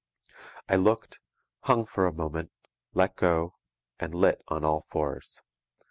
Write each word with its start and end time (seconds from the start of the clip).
I 0.67 0.77
looked, 0.77 1.19
hung 1.59 1.85
for 1.85 2.07
a 2.07 2.11
moment, 2.11 2.51
let 2.95 3.15
go, 3.15 3.57
and 3.99 4.15
"lit" 4.15 4.41
on 4.47 4.63
all 4.63 4.81
fours. 4.89 5.43